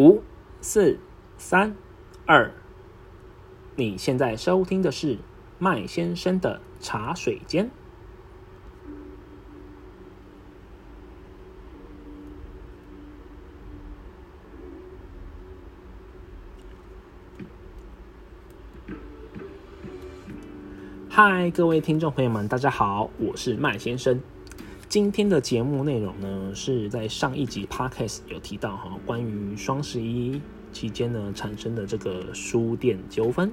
[0.00, 0.22] 五、
[0.62, 0.98] 四、
[1.36, 1.76] 三、
[2.24, 2.50] 二，
[3.76, 5.18] 你现在收听的是
[5.58, 7.70] 麦先生的茶水间。
[21.10, 24.18] 嗨，各位听众朋友们，大家好，我是麦先生。
[24.90, 30.42] 今天的节目内容呢，是在上一集 podcast 有提到哈，关于双十一
[30.72, 33.52] 期间呢产生的这个书店纠纷。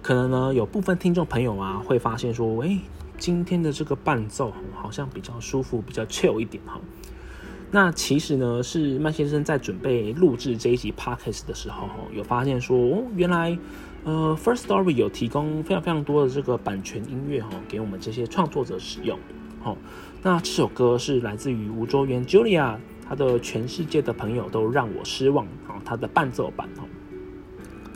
[0.00, 2.78] 可能呢，有部分听众朋友啊，会发现说，哎，
[3.18, 6.80] 今天的这个伴奏好像比较舒服，比较 chill 一点哈。
[7.70, 13.58] 那其实呢，是麦先生在准备录制这一集 podcast 的时候，有发现说，哦，原来，
[14.04, 19.18] 呃，First Story 有提供非常非常多的这个版权音乐哈，给我们这些创作者使用。
[19.60, 19.76] 好，
[20.22, 26.86] 那这首歌是来自于吴卓源 Julia，他的《全世界的朋友都让我失望》啊，他的伴奏版哦，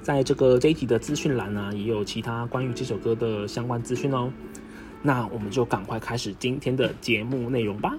[0.03, 4.33] 在这个这一集的资讯栏呢，也有其他关于这首歌的相关资讯哦。
[5.03, 7.97] 那我们就赶快开始今天的节目内容吧。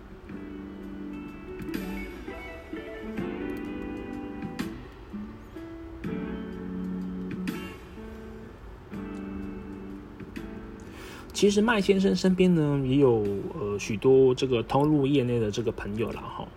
[11.33, 13.25] 其实麦先生身边呢也有
[13.59, 16.47] 呃许多这个通路业内的这个朋友了哈，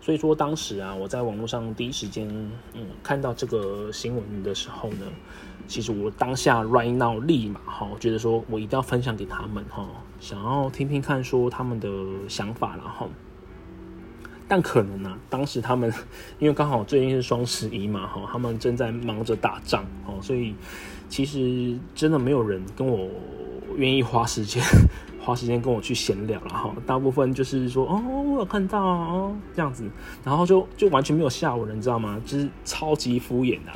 [0.00, 2.28] 所以说当时啊我在网络上第一时间
[2.74, 5.06] 嗯看到这个新闻的时候呢，
[5.66, 9.86] 其实我当下 right now 立马哈，我觉得说我一定要分享给他们哈，
[10.20, 11.88] 想要听听看说他们的
[12.28, 13.08] 想法然后，
[14.54, 15.92] 但可能啊当时他们
[16.38, 20.54] 因为刚好最近是双十一嘛哈，他们正在忙着打仗哦，所以
[21.08, 23.08] 其实真的没有人跟我。
[23.76, 24.62] 愿意花时间
[25.24, 29.88] 花时间跟我去闲聊了哈，大部分就是说哦，我有看到哦这样子，
[30.22, 32.20] 然后就就完全没有下文，你知道吗？
[32.26, 33.72] 就是超级敷衍的。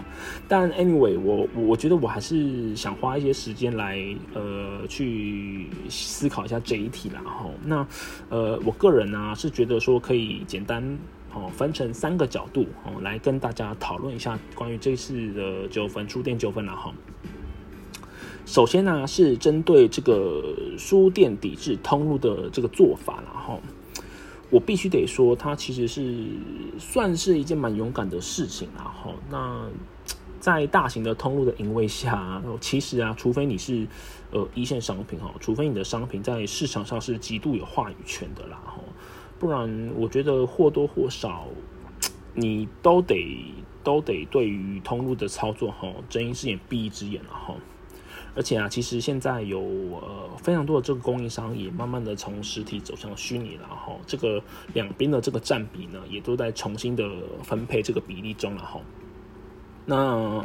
[0.47, 3.99] 但 anyway，我我觉得我还是想花一些时间来
[4.34, 7.47] 呃去思考一下这一题啦哈。
[7.65, 7.87] 那
[8.28, 10.99] 呃，我个人呢是觉得说可以简单
[11.33, 16.93] 哦分成三个角度哦来跟大家讨论一下关于这次的纠纷书店纠纷了哈。
[18.48, 20.42] 首先呢，是针对这个
[20.78, 23.60] 书店抵制通路的这个做法，然后
[24.48, 26.25] 我必须得说，它其实是
[26.78, 29.69] 算是一件蛮勇敢的事情，然后那
[30.41, 33.86] 在大型的通路的淫威下，其实啊，除非你是
[34.31, 38.80] 呃一线商品哈，除非你的商品在市场上是极度有话语权的啦，哈，
[39.38, 41.47] 不然我觉得或多或少
[42.32, 43.53] 你都得
[43.84, 47.54] 都得对于通路的操作哈睁一只眼闭一只眼了哈。
[48.38, 54.41] 而且啊，其实现在有呃非常多的这个供应商也慢慢的从实体走向虚拟了哈，这个
[54.72, 57.04] 两边的这个占比呢，也都在重新的
[57.43, 58.81] 分配这个比例中了哈。
[59.84, 60.44] 那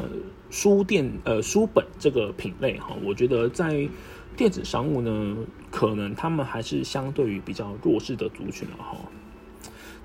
[0.49, 3.87] 书店呃书本这个品类哈，我觉得在
[4.35, 5.37] 电子商务呢，
[5.69, 8.97] 可能他们还是相对于比较弱势的族群了哈。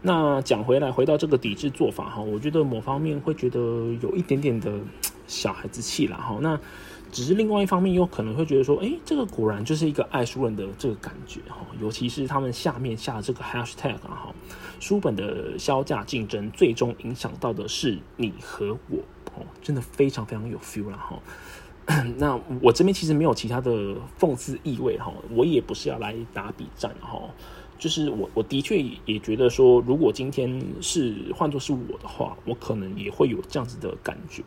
[0.02, 3.58] 那讲回来，回到这个抵制做法哈，我觉得某方面会觉得
[4.02, 4.78] 有一点点的
[5.26, 6.38] 小孩子气了哈。
[6.42, 6.60] 那
[7.10, 11.58] 只是另外一方面，又可能会觉得说，哎，这个果然就是一个爱书人的这个感觉哈。
[11.80, 14.34] 尤其是他们下面下这个 hashtag 哈，
[14.80, 18.98] 书本的销价竞争，最终影响到的是你和我
[19.36, 21.18] 哦，真的非常非常有 feel 了哈。
[22.18, 27.18] 那我这边其实没有其他的讽刺意味哈，我也不是要来打比战哈，
[27.78, 34.42] 就是我我的确也觉得说，如果今天是换作是我的话，我可能也会有这样子的感觉。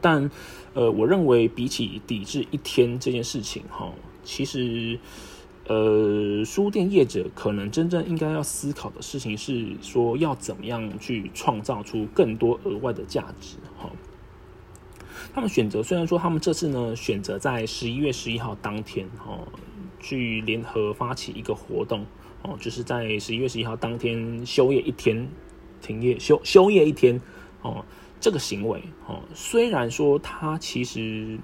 [0.00, 0.30] 但，
[0.72, 4.98] 呃，我认为比起抵制一天这件事情，哈，其实，
[5.66, 13.90] 呃，书店业者可能真正应该要思考的事情是说，要怎么样去创造出更多额外的价值，哈。
[15.34, 19.38] 他们选择虽然说他们这次呢选择在十一月十一号当天，哈，
[20.00, 22.06] 去联合发起一个活动，
[22.42, 25.28] 哦，就是在十一月十一号当天休业一天，
[25.82, 27.20] 停业休休业一天，
[27.62, 27.84] 哦。
[28.24, 31.38] 这个行为，哦，虽然说它其实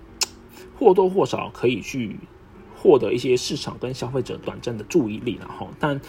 [0.78, 2.16] 或多或少可以去
[2.74, 6.00] 获得一些市场跟消费者短暂的注意力，然后，但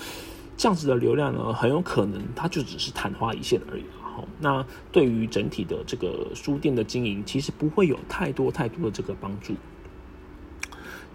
[0.55, 3.83] 这样子的流量呢，很有可能它就只是昙花一现而已，
[4.39, 9.53] 那对于整体的这个书店的经营，其实不会有太多太多的这个帮助。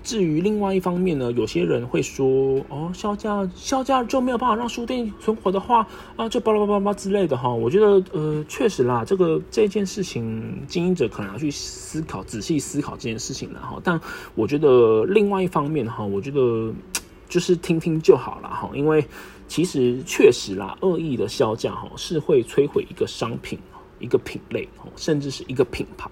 [0.06, 7.52] 至于另外一方面呢，有些人会说，哦，销价销价就没有办法让书店存活的话，啊，就巴拉巴拉巴拉之类的哈。
[7.52, 13.80] 我觉得，呃，确实啦，这个这件事情，经营者可能要去思考，仔细思考这件事情了哈。
[13.82, 14.00] 但
[14.36, 16.72] 我觉得另外一方面哈，我觉得
[17.28, 19.04] 就是听听就好了哈，因为
[19.48, 23.58] 其实确实啦，恶意的销价哈是会摧毁一个商品、
[23.98, 26.08] 一个品类，甚至是一个品牌。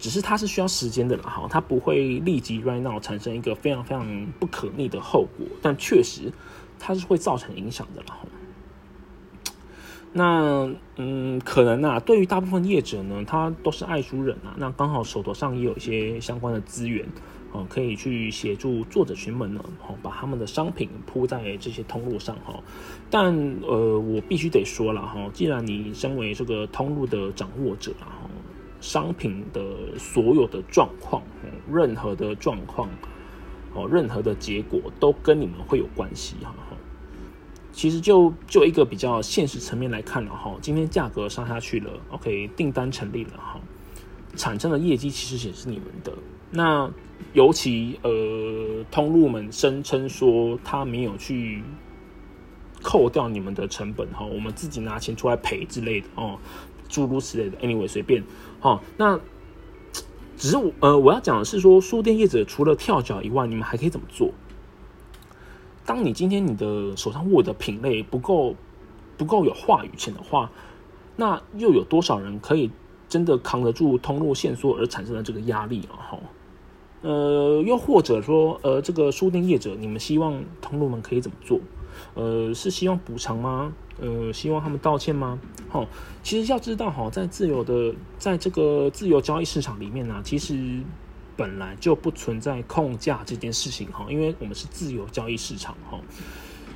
[0.00, 6.32] 只是它是需要时间的了哈，它不会立即 right now 产生一个非常非常不可逆的后果，但确实
[6.78, 8.26] 它是会造成影响的了哈。
[10.12, 17.06] 那嗯，可能啊，对于大部分业者呢，他都是爱书人啊，那刚好手头上也有一些相关的资源
[17.52, 22.58] 哦，可以去协助作者群们呢，哦，把他们的商品铺在这些通路上哈。
[23.08, 23.32] 但
[23.62, 28.24] 呃，我必须得说了哈，既然你身为这个通路的掌握者啊。
[28.80, 29.62] 商品的
[29.98, 31.22] 所有的状况，
[31.70, 32.88] 任何的状况，
[33.74, 36.54] 哦，任何的结果都跟你们会有关系哈。
[37.72, 43.60] 其实就就一个比较现实层面来看了哈，今天价格上下去了，OK，订单成立了哈，
[44.34, 46.12] 产生的业绩其实也是你们的。
[46.50, 46.90] 那
[47.32, 51.62] 尤其呃，通路们声称说他没有去
[52.82, 56.38] 扣掉你们的成本哈，我们自己拿钱出来赔之类的哦。
[56.90, 58.22] 诸如此类的，anyway，随便，
[58.58, 59.18] 好，那
[60.36, 64.30] 只是我呃，我要讲的是说，书店业者除了跳脚以外，你们还可以怎么做？
[65.86, 68.54] 当你今天你的手上握的品类不够
[69.16, 70.50] 不够有话语权的话，
[71.16, 72.70] 那又有多少人可以
[73.08, 75.94] 真的扛得住通路线索而产生的这个压力啊？
[76.10, 76.18] 哈，
[77.02, 81.60] 呃，又或者说，呃，这个书店业者，你们希望通路们可以怎么做？
[82.14, 83.72] 呃，是希望补偿吗？
[84.00, 85.38] 呃，希望他们道歉吗？
[85.68, 85.86] 好，
[86.22, 90.80] 其实要知道哈，在自由的在这个自由交易市场里面呢，其实
[91.36, 96.00] 本来就不存在控价这件事情哈，因为我们是自由交易市场哈。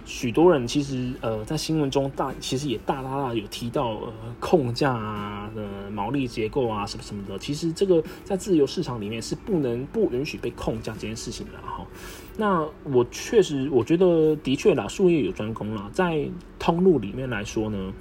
[0.06, 11.86] 许多人其实呃在新闻中大其实也大大大有提到呃控价啊呃毛利结构啊什么什么的，其实这个在自由市场里面是不能不允许被控价这件事情的哈。
[12.36, 16.28] 那我确实我觉得的确啦，术业有专攻啦，在
[16.58, 17.92] 通路里面来说呢，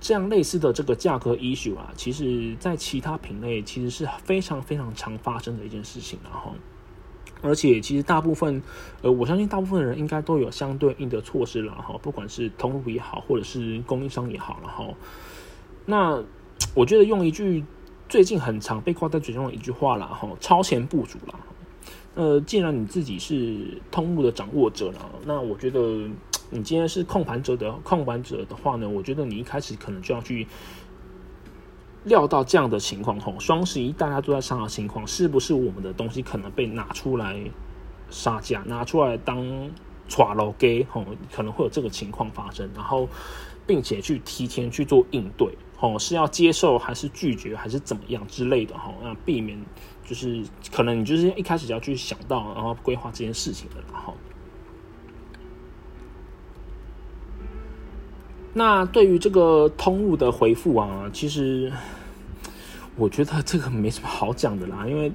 [0.00, 6.54] 这样类似的这个价格 issue 啊，其实在其他品类其实是非常非常常发生的一件事情然后。
[7.42, 8.62] 而且其实大部分，
[9.00, 14.86] 呃，我相信大部分人应该都有相对应的措施了哈，不管是通路也好，或者是供应商也好了哈。
[15.86, 16.22] 那
[16.74, 17.64] 我觉得用一句
[18.10, 21.34] 最近很常被挂在嘴中的一句话了哈，超前部署了。
[22.20, 25.80] 呃，既然你自己是通路的掌握者了，那我觉得
[26.52, 30.46] 你今天是控盘者的控盘者的话呢，我觉得你一开始可能就要去。
[32.04, 37.38] 料到这样的情况后，双十一大家都在上的情况，是不是我们的东西可能被拿出来
[38.08, 39.70] 杀价，拿出来当
[40.08, 43.06] 抓楼给吼，可能会有这个情况发生，然后
[43.66, 45.48] 并且去提前去做应对，
[45.80, 49.58] 哦是要接受还是拒绝还是怎么样之类的吼，那避免
[50.04, 54.14] 就是可能你就是一开始就要去想到，然后规划这件事情的，然后。
[58.52, 61.72] 那对于这个通路的回复啊，其实
[62.96, 65.12] 我觉得这个没什么好讲的啦，因为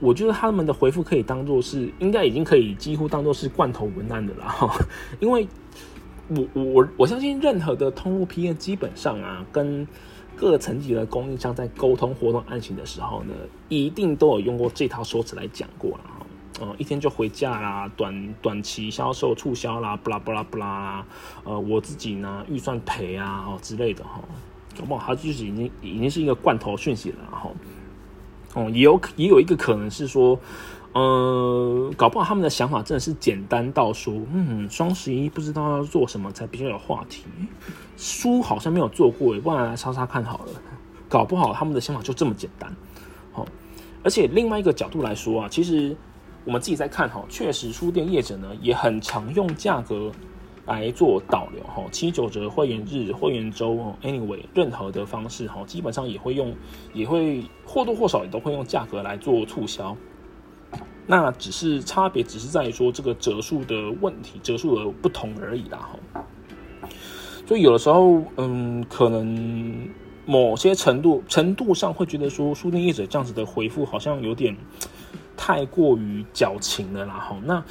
[0.00, 4.54] 我觉得他们的回复可以当做是，应该已经可以几乎当做是罐头文案的啦。
[5.18, 5.48] 因为
[6.28, 9.86] 我我我相信任何的通路 PM 基本上啊，跟
[10.36, 13.34] 各层级的供应商在沟通活动案情的时候呢，
[13.68, 16.00] 一定都有用过这套说辞来讲过了。
[16.60, 21.06] 呃，一天就回家啦，短短期销售促销啦，不啦不啦不啦，
[21.44, 24.20] 呃，我自己呢预算赔啊，哦之类的哈，
[24.76, 27.50] 搞不好他就是已经已经是一个罐头讯息了哈，
[28.54, 30.36] 哦，也有也有一个可能是说，
[30.92, 37.24] 呃，搞不好他们的想法真的是简单到说，嗯，双十一不知道要做什么才比较有话题，
[37.96, 40.52] 书好像没有做过，也不然来查查看好了，
[41.08, 42.74] 搞不好他们的想法就这么简单，
[43.32, 43.46] 好，
[44.02, 45.96] 而且另外一个角度来说啊，其实。
[46.44, 50.10] 我们自己在看哈，确实书店业者呢也很常用价格
[50.64, 56.54] 来做导流哈，七九折会员日、会员周，anyway 任何的方式哈，基本上也会用，
[56.94, 59.94] 也会或多或少也都会用价格来做促销。
[61.08, 66.24] 那只是差别，只是在于说这个折数的问题，折数的不同而已啦哈。
[67.44, 69.88] 所以有的时候，嗯，可能
[70.24, 74.56] 某些程度程度上会觉得说，书店业者这样子的回复好像有点。
[75.40, 77.64] 太过于矫情了啦，哈，那，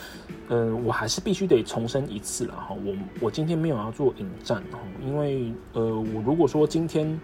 [0.47, 7.19] 嗯，我还是必须得重申一次了，哈，我我今天没有要做引战，哈，因为，呃，我如果说今天，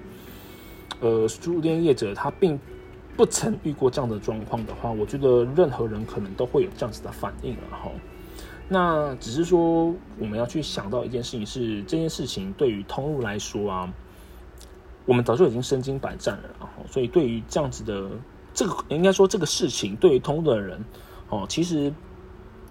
[1.00, 2.60] 呃，书店业者他并
[3.16, 7.92] 不曾遇过这样的状况的话，我觉得任何人可能都会有这样子的反应了哈。
[8.68, 13.94] 那只是说我们要去想到一件事情是，这件事情对于通路来说啊，
[15.06, 18.10] 我们早就已经身经百战了，然后所以对于这样子的
[18.54, 20.84] 这个应该说这个事情对于通路的人
[21.30, 21.94] 哦，其实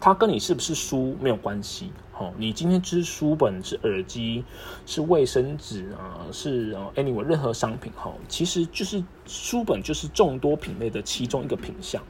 [0.00, 1.92] 他跟你是不是输没有关系。
[2.36, 4.44] 你今天是书本、是耳机、
[4.84, 12.02] 是卫生纸啊，是，anyway 任何商品哈，其实就是书本就是众多品类的其中一个品项。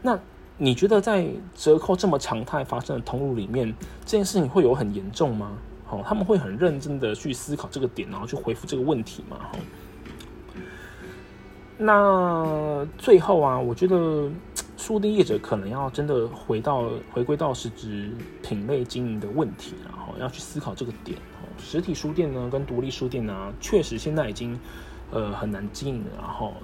[0.00, 0.18] 那
[0.56, 3.74] 你觉得在折扣这么常态发生的通路里面，
[4.04, 5.52] 这件事情会有很严重吗？
[5.86, 9.38] 好，他们会很认真的去思考这个点，然后去回复这个问题吗？
[9.38, 9.58] 哈，
[11.76, 14.30] 那最后啊，我觉得。
[14.80, 18.10] 书店业者可能要真的回到回归到实质
[18.42, 21.18] 品类经营的问题，然后要去思考这个点。
[21.58, 24.58] 实体书店呢，跟独立书店呢，确实现在已经
[25.10, 26.10] 呃很难经营了。
[26.18, 26.54] 然后，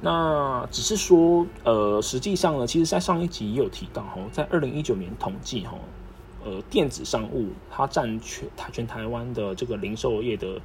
[0.00, 5.76] 那只是说呃，实际上呢，其实在上一集也有提到哈，在二零一九年统计哈，
[6.46, 10.58] 呃，电子商务它占全台全台湾的这个零售业的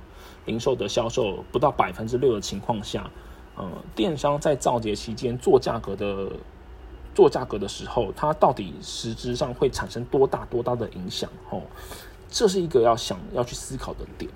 [0.45, 3.11] 零售的销售不到百分之六的情况下，
[3.57, 6.31] 呃，电商在造节期间做价格的。
[7.13, 11.29] 做价格的时候，它到底实质上会产生多大多大的影响？
[11.49, 11.61] 哦，
[12.29, 14.29] 这是一个要想要去思考的点。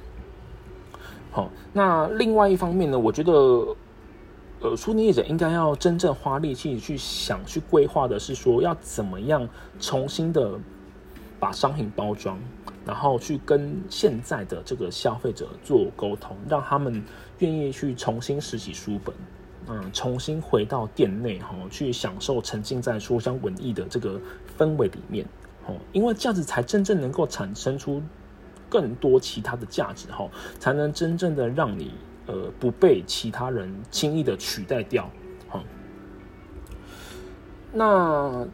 [1.31, 3.31] 好，那另外一方面呢，我觉得，
[4.59, 9.47] 呃，书店业者应该要真正花力气去想、去规划的是说，要怎么样
[9.79, 10.57] 重新的
[11.39, 12.39] 把商品包装，
[12.85, 17.03] 然后去跟现在的这个消费者做沟通，让他们
[17.39, 19.13] 愿意去重新拾起书本。
[19.69, 24.19] 嗯，重新回到店内哈，去享受沉浸在书香文艺的这个
[24.57, 25.25] 氛围里面，
[25.65, 28.01] 哦，因为这样子才真正能够产生出
[28.69, 31.93] 更多其他的价值哈，才能真正的让你
[32.27, 35.09] 呃不被其他人轻易的取代掉，
[35.49, 35.63] 哈，
[37.73, 38.47] 那。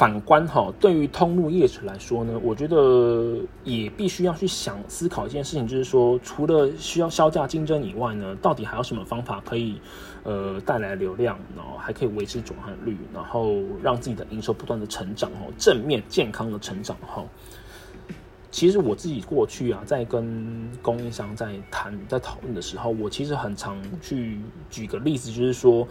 [0.00, 9.78] 反观哈，对于通路业者来说呢，我觉得也必须要去想思考一件事情，就是说，除了需要销价竞争以外呢，到底还有什么方法可以
[10.22, 17.22] 呃带来流量，然后还可以维持转换率，然后让自己的营收不断的成长哈，正面健康的成长哈。
[18.50, 24.38] 其实我自己过去啊，在跟供应商在谈在讨论的时候，我其实很常去
[24.70, 25.86] 举个例子，就是说。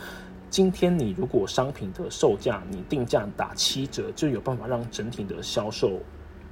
[0.50, 6.00] 今天你如果商品的售价你定价打七折，就有办法让整体的销售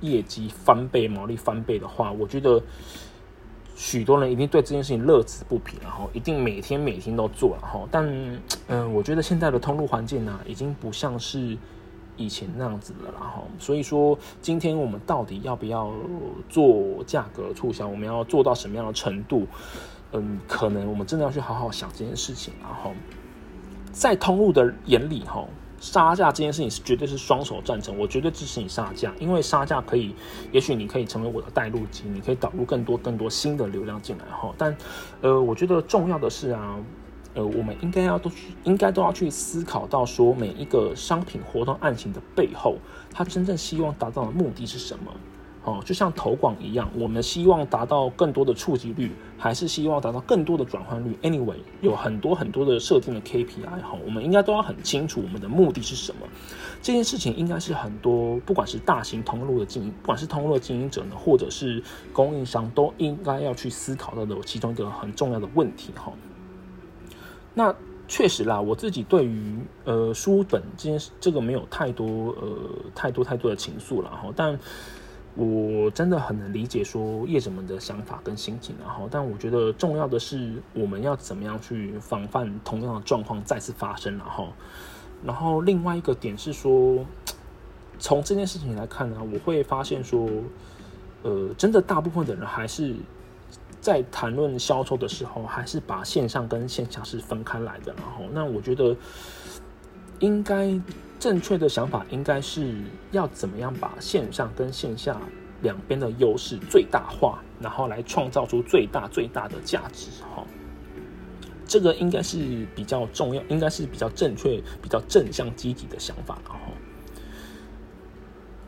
[0.01, 2.61] 业绩翻倍、毛利翻倍的话，我觉得
[3.75, 7.87] 许多人一定对这件事情乐此不疲，然后一定每天每天都做了哈。
[7.91, 8.07] 但
[8.67, 11.57] 嗯，我觉得现在的通路环境呢，已经不像是
[12.15, 15.91] 以前那样子了，然后所以说，今天我们到底要不要
[16.47, 17.87] 做价格促销？
[17.87, 19.47] 我们要做到什么样的程度？
[20.11, 22.91] 嗯，可能我们真的要去好好想这件事情，然后。
[23.97, 25.43] 在通路的眼里，哈，
[25.79, 30.13] 杀价这件事情是绝对是双手赞成，我绝对支持你杀价，因为杀价可以，
[30.51, 34.53] 也许你可以成为我的带路机，你可以导入更多更多新的流量进来，哈。
[34.55, 34.77] 但，
[35.21, 36.75] 呃，我觉得重要的是啊，
[37.33, 42.77] 呃，我们应该要都去，应该都要去思考到说，每一个商品活动案情的背后，
[43.11, 45.11] 它真正希望达到的目的是什么。
[45.67, 56.21] 哦，就像投广一样，我们希望达到更多的触及率，还是希望达到更多的转换率？Anyway，有很多很多的设定的 KPI 哈，我们应该都要很清楚我们的目的是什么。
[56.81, 61.83] 这件事情应该是很多不管是大型通路的经营，不管是通路的经营者呢，或者是
[62.13, 66.13] 供应商，都应该要去思考到的其中一个很重要的问题哈。
[67.53, 67.75] 那
[68.07, 72.57] 确实啦，我自己对于呃书本这件事，这个没有太多呃
[72.95, 74.57] 太多太多的情愫了哈，但。
[75.37, 84.47] 我真的很能理解说业者们的想法跟心情，然后，但我觉得重要的是我们要怎么样去防范同样的状况再次发生，然后，
[85.23, 87.05] 然后另外一个点是说，
[87.99, 90.27] 从这件事情来看呢，我会发现说，
[91.21, 92.95] 呃，真的大部分的人还是
[93.79, 98.95] 在谈论销售的时候，还是把线上跟线下是分开来的，然后，那我觉得
[100.17, 100.81] 应该。
[101.19, 102.75] 正确的想法应该是
[103.11, 105.19] 要怎么样把线上跟线下
[105.63, 110.11] 两边的优势最大化，然后来创造出最大最大的价值。
[110.21, 110.45] 哈，
[111.65, 116.37] 这个应该是比较重要，应该是比较正确、比较正向积极的想法。
[116.47, 116.71] 然后，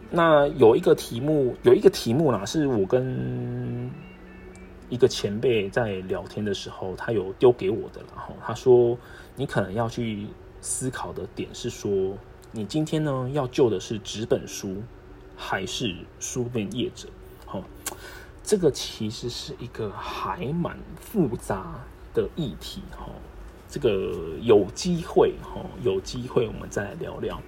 [0.10, 3.92] 那有一个题目，有一个题目啦，是我跟
[4.90, 8.02] 一个前辈在聊天的时候，他有丢给我的。
[8.16, 8.98] 然后他说
[9.38, 10.26] ：“你可能要去
[10.62, 12.18] 思考的点是说。”
[12.52, 14.82] 你今天呢要救的是纸本书，
[15.38, 17.08] 还是书本业者？
[17.46, 17.64] 好，
[18.44, 21.80] 这个其实是一个还蛮复杂
[22.14, 22.82] 的议题。
[22.92, 23.06] 哈，
[23.70, 27.40] 这个有机会哈，有机会我们再来聊聊。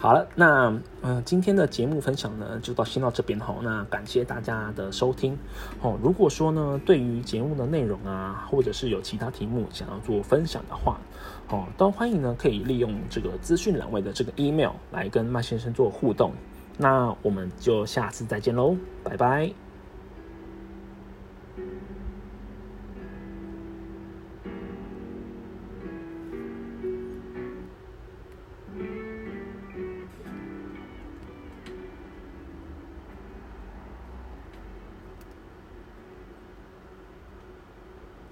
[0.00, 3.56] 好，了，那嗯，今天的节目分享呢，就到先到这边哈。
[3.62, 5.36] 那感谢大家的收听
[5.82, 5.98] 哦。
[6.00, 11.00] 如果说呢，对于节目的内容啊，或者是有其他题目想要做分享的话，
[11.48, 16.32] 哦，都欢迎呢，可以利用这个资讯栏位的这个 email 来跟麦先生做互动。
[16.76, 19.67] 那我们就下次再见喽，拜拜。